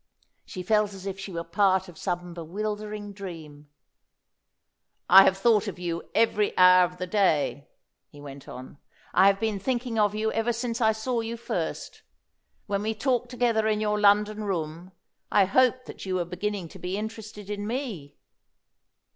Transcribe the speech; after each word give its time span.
She 0.47 0.63
felt 0.63 0.95
as 0.95 1.05
if 1.05 1.19
she 1.19 1.31
were 1.31 1.43
part 1.43 1.87
of 1.87 1.95
some 1.95 2.33
bewildering 2.33 3.13
dream. 3.13 3.69
"I 5.07 5.25
have 5.25 5.37
thought 5.37 5.67
of 5.67 5.77
you 5.77 6.09
every 6.15 6.57
hour 6.57 6.85
of 6.85 6.97
the 6.97 7.05
day," 7.05 7.69
he 8.09 8.19
went 8.19 8.47
on. 8.47 8.79
"I 9.13 9.27
have 9.27 9.39
been 9.39 9.59
thinking 9.59 9.99
of 9.99 10.15
you 10.15 10.31
ever 10.31 10.53
since 10.53 10.81
I 10.81 10.91
saw 10.91 11.19
you 11.21 11.37
first. 11.37 12.01
When 12.65 12.81
we 12.81 12.95
talked 12.95 13.29
together 13.29 13.67
in 13.67 13.79
your 13.79 13.99
London 13.99 14.43
room, 14.43 14.91
I 15.31 15.45
hoped 15.45 15.85
that 15.85 16.03
you 16.03 16.15
were 16.15 16.25
beginning 16.25 16.67
to 16.69 16.79
be 16.79 16.97
interested 16.97 17.47
in 17.51 17.67
me." 17.67 18.15